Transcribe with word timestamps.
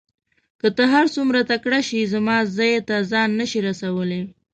که 0.59 0.67
ته 0.75 0.83
هر 0.93 1.05
څوره 1.15 1.41
تکړه 1.51 1.79
شې 1.87 2.01
زما 2.13 2.37
ځای 2.57 2.73
ته 2.87 2.95
ځان 3.11 3.29
نه 3.39 3.45
شې 3.51 3.59
رسولای. 3.67 4.21